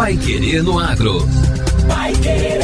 [0.00, 1.18] Pai Querer no Agro.
[1.86, 2.62] Pai Querer.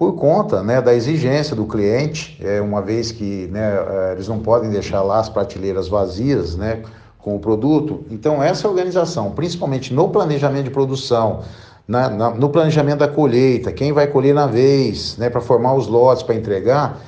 [0.00, 4.38] por conta né, da exigência do cliente, é, uma vez que né, é, eles não
[4.38, 6.80] podem deixar lá as prateleiras vazias né,
[7.18, 8.02] com o produto.
[8.10, 11.42] Então, essa organização, principalmente no planejamento de produção,
[11.86, 15.86] na, na, no planejamento da colheita, quem vai colher na vez, né, para formar os
[15.86, 16.98] lotes para entregar,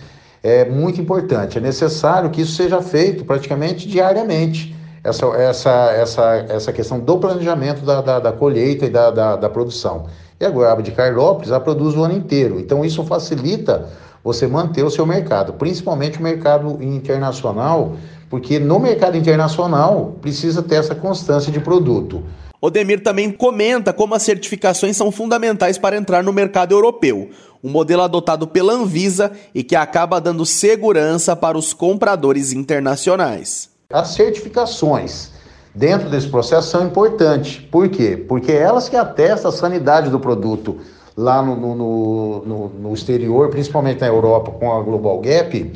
[0.43, 1.57] é muito importante.
[1.57, 4.77] É necessário que isso seja feito praticamente diariamente.
[5.03, 9.49] Essa, essa, essa, essa questão do planejamento da, da, da colheita e da, da, da
[9.49, 10.05] produção.
[10.43, 12.59] E a goiaba de Carlópolis ela produz o ano inteiro.
[12.59, 13.89] Então isso facilita
[14.25, 17.95] você manter o seu mercado, principalmente o mercado internacional,
[18.29, 22.25] porque no mercado internacional precisa ter essa constância de produto.
[22.61, 27.31] Odemir também comenta como as certificações são fundamentais para entrar no mercado europeu,
[27.63, 33.71] um modelo adotado pela Anvisa e que acaba dando segurança para os compradores internacionais.
[33.93, 35.31] As certificações
[35.75, 37.59] dentro desse processo são importantes.
[37.71, 38.17] Por quê?
[38.17, 40.79] Porque elas que atestam a sanidade do produto
[41.17, 45.73] lá no, no, no, no exterior, principalmente na Europa com a Global Gap,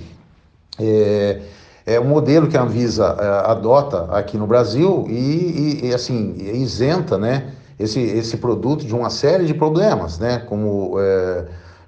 [0.79, 1.41] é,
[1.85, 6.35] é um modelo que a Anvisa é, adota aqui no Brasil e, e, e, assim,
[6.39, 11.45] isenta né, esse, esse produto de uma série de problemas, né, como é,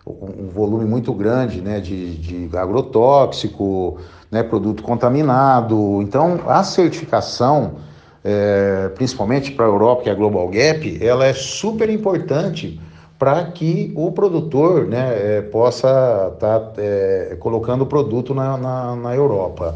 [0.07, 3.99] um volume muito grande né, de, de agrotóxico,
[4.31, 6.01] né, produto contaminado.
[6.03, 7.77] Então, a certificação
[8.25, 12.81] é, principalmente para a Europa, que é a Global Gap, ela é super importante
[13.19, 18.97] para que o produtor né, é, possa estar tá, é, colocando o produto na, na,
[18.97, 19.75] na Europa.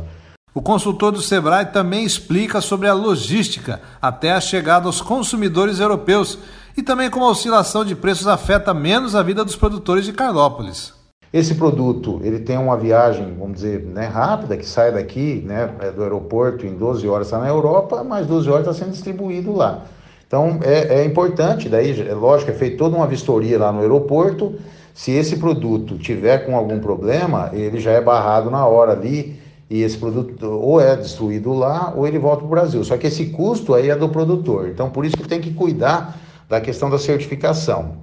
[0.54, 6.38] O consultor do Sebrae também explica sobre a logística até a chegada aos consumidores europeus
[6.76, 11.01] e também como a oscilação de preços afeta menos a vida dos produtores de Carlópolis.
[11.32, 15.90] Esse produto, ele tem uma viagem, vamos dizer, né, rápida, que sai daqui, né, é
[15.90, 19.84] do aeroporto em 12 horas está na Europa, mais 12 horas está sendo distribuído lá.
[20.26, 24.54] Então, é, é importante, daí, é lógico, é feita toda uma vistoria lá no aeroporto,
[24.94, 29.82] se esse produto tiver com algum problema, ele já é barrado na hora ali, e
[29.82, 32.84] esse produto ou é destruído lá, ou ele volta para o Brasil.
[32.84, 34.68] Só que esse custo aí é do produtor.
[34.68, 37.96] Então, por isso que tem que cuidar da questão da certificação.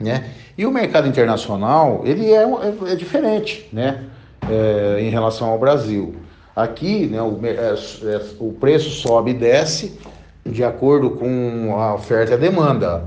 [0.00, 0.28] Né?
[0.56, 4.04] E o mercado internacional ele é, é, é diferente né?
[4.48, 6.14] É, em relação ao Brasil.
[6.54, 9.98] Aqui né, o, é, é, o preço sobe e desce
[10.44, 13.04] de acordo com a oferta e a demanda.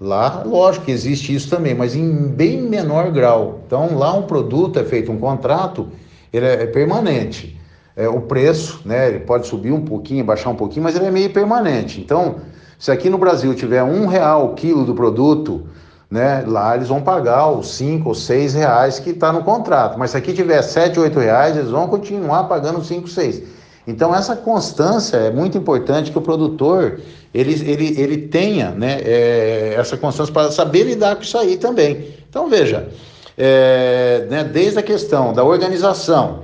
[0.00, 3.60] Lá, lógico que existe isso também, mas em bem menor grau.
[3.66, 5.88] Então, lá um produto é feito um contrato,
[6.32, 7.60] ele é, é permanente.
[7.96, 11.10] É, o preço, né, ele pode subir um pouquinho, baixar um pouquinho, mas ele é
[11.10, 12.00] meio permanente.
[12.00, 12.36] Então,
[12.78, 15.66] se aqui no Brasil tiver um real o quilo do produto,
[16.10, 16.44] né?
[16.46, 19.98] Lá eles vão pagar os 5 ou 6 reais que está no contrato.
[19.98, 23.42] Mas se aqui tiver 7, 8 reais, eles vão continuar pagando 5, 6.
[23.86, 27.00] Então essa constância é muito importante que o produtor
[27.32, 32.14] ele, ele, ele tenha né, é, essa constância para saber lidar com isso aí também.
[32.28, 32.88] Então veja,
[33.36, 36.42] é, né, desde a questão da organização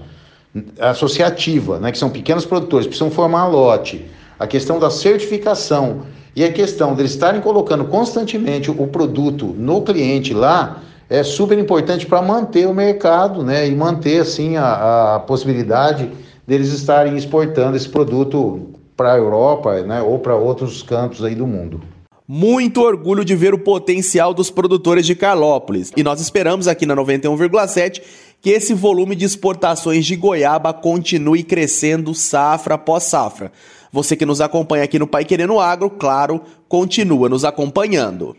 [0.79, 4.07] associativa, né, que são pequenos produtores, precisam formar lote,
[4.39, 6.03] a questão da certificação
[6.37, 12.07] e a questão deles estarem colocando constantemente o produto no cliente lá, é super importante
[12.07, 16.11] para manter o mercado né, e manter assim a, a possibilidade
[16.47, 21.47] deles estarem exportando esse produto para a Europa né, ou para outros cantos aí do
[21.47, 21.81] mundo.
[22.27, 25.93] Muito orgulho de ver o potencial dos produtores de Carlópolis.
[25.95, 28.01] E nós esperamos aqui na 91,7
[28.41, 33.53] que esse volume de exportações de goiaba continue crescendo safra após safra.
[33.95, 38.37] Você que nos acompanha aqui no Pai Querendo Agro, claro, continua nos acompanhando.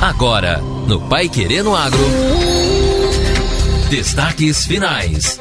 [0.00, 2.00] Agora, no Pai Querendo Agro.
[3.90, 5.38] Destaques finais.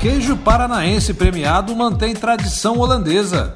[0.00, 3.52] Queijo paranaense premiado mantém tradição holandesa.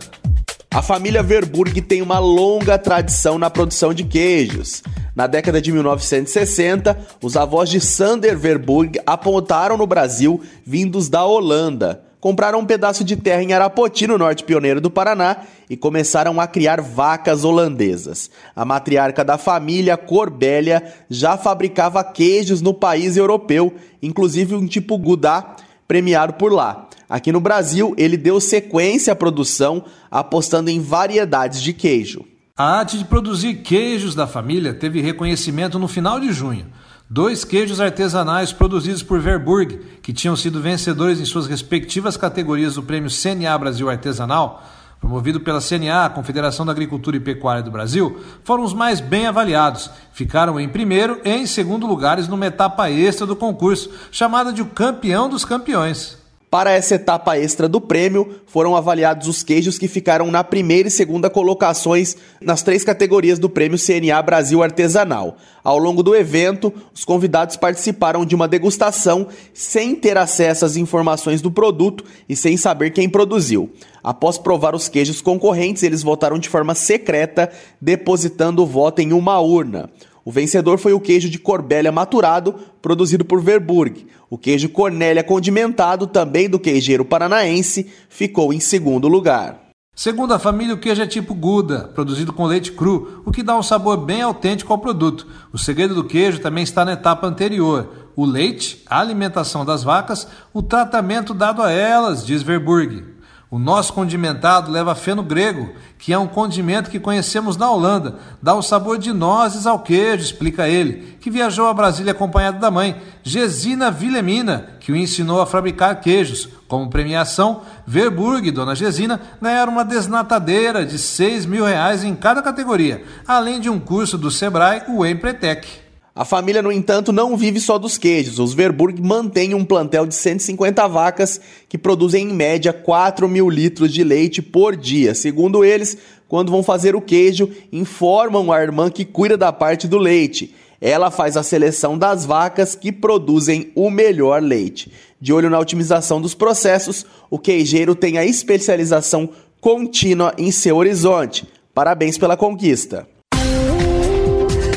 [0.69, 4.82] A família Verburg tem uma longa tradição na produção de queijos.
[5.14, 12.09] Na década de 1960, os avós de Sander Verburg apontaram no Brasil vindos da Holanda.
[12.20, 15.38] Compraram um pedaço de terra em Arapoti, no norte pioneiro do Paraná,
[15.70, 18.31] e começaram a criar vacas holandesas.
[18.55, 25.46] A matriarca da família, Corbélia, já fabricava queijos no país europeu, inclusive um tipo Gouda,
[25.88, 26.88] premiado por lá.
[27.08, 32.25] Aqui no Brasil, ele deu sequência à produção, apostando em variedades de queijo.
[32.55, 36.66] A arte de produzir queijos da família teve reconhecimento no final de junho.
[37.12, 42.84] Dois queijos artesanais produzidos por Verburg, que tinham sido vencedores em suas respectivas categorias do
[42.84, 44.62] Prêmio CNA Brasil Artesanal,
[45.00, 49.26] promovido pela CNA, a Confederação da Agricultura e Pecuária do Brasil, foram os mais bem
[49.26, 49.90] avaliados.
[50.12, 54.66] Ficaram em primeiro e em segundo lugares numa etapa extra do concurso, chamada de o
[54.66, 56.19] Campeão dos Campeões.
[56.50, 60.91] Para essa etapa extra do prêmio, foram avaliados os queijos que ficaram na primeira e
[60.91, 65.37] segunda colocações nas três categorias do Prêmio CNA Brasil Artesanal.
[65.62, 71.41] Ao longo do evento, os convidados participaram de uma degustação sem ter acesso às informações
[71.41, 73.70] do produto e sem saber quem produziu.
[74.02, 77.49] Após provar os queijos concorrentes, eles votaram de forma secreta,
[77.81, 79.88] depositando o voto em uma urna.
[80.25, 84.06] O vencedor foi o queijo de Corbélia maturado, produzido por Verburg.
[84.28, 89.70] O queijo Cornélia condimentado, também do queijeiro paranaense, ficou em segundo lugar.
[89.94, 93.55] Segundo a família, o queijo é tipo Gouda, produzido com leite cru, o que dá
[93.55, 95.26] um sabor bem autêntico ao produto.
[95.52, 100.26] O segredo do queijo também está na etapa anterior: o leite, a alimentação das vacas,
[100.55, 103.09] o tratamento dado a elas, diz Verburg.
[103.50, 108.14] O nosso condimentado leva feno grego, que é um condimento que conhecemos na Holanda.
[108.41, 112.70] Dá o sabor de nozes ao queijo, explica ele, que viajou a Brasília acompanhado da
[112.70, 116.49] mãe, Gesina Wilhelmina, que o ensinou a fabricar queijos.
[116.69, 122.41] Como premiação, Verburg e Dona Gesina ganharam uma desnatadeira de 6 mil reais em cada
[122.41, 125.89] categoria, além de um curso do Sebrae, o Empretec.
[126.20, 128.38] A família, no entanto, não vive só dos queijos.
[128.38, 133.90] Os Verburg mantêm um plantel de 150 vacas que produzem em média 4 mil litros
[133.90, 135.14] de leite por dia.
[135.14, 135.96] Segundo eles,
[136.28, 140.55] quando vão fazer o queijo, informam a irmã que cuida da parte do leite.
[140.78, 144.93] Ela faz a seleção das vacas que produzem o melhor leite.
[145.19, 151.49] De olho na otimização dos processos, o queijeiro tem a especialização contínua em seu horizonte.
[151.73, 153.08] Parabéns pela conquista.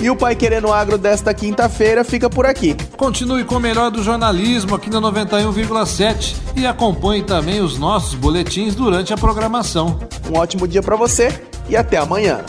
[0.03, 2.75] E o Pai Querendo Agro desta quinta-feira fica por aqui.
[2.97, 8.75] Continue com o melhor do jornalismo aqui na 91,7 e acompanhe também os nossos boletins
[8.75, 9.97] durante a programação.
[10.29, 11.29] Um ótimo dia para você
[11.69, 12.41] e até amanhã.